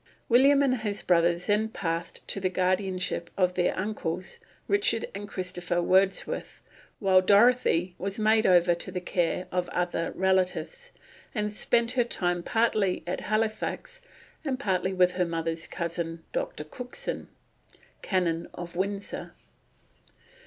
William 0.29 0.63
and 0.63 0.77
his 0.77 1.03
brothers 1.03 1.45
then 1.45 1.69
passed 1.69 2.27
to 2.27 2.39
the 2.39 2.49
guardianship 2.49 3.29
of 3.37 3.53
their 3.53 3.77
uncles, 3.77 4.39
Richard 4.67 5.05
and 5.13 5.29
Christopher 5.29 5.79
Wordsworth, 5.79 6.63
while 6.97 7.21
Dorothy 7.21 7.93
was 7.99 8.17
made 8.17 8.47
over 8.47 8.73
to 8.73 8.91
the 8.91 8.99
care 8.99 9.45
of 9.51 9.69
other 9.69 10.11
relatives, 10.15 10.91
and 11.35 11.53
spent 11.53 11.91
her 11.91 12.03
time 12.03 12.41
partly 12.41 13.03
at 13.05 13.21
Halifax 13.21 14.01
and 14.43 14.59
partly 14.59 14.91
with 14.91 15.11
her 15.11 15.25
mother's 15.27 15.67
cousin, 15.67 16.23
Dr. 16.31 16.63
Cookson, 16.63 17.27
Canon 18.01 18.47
of 18.55 18.75
Windsor. 18.75 19.33